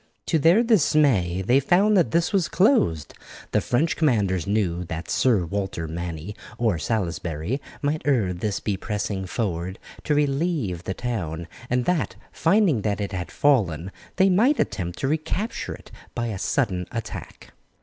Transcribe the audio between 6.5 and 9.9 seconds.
or Salisbury might ere this be pressing forward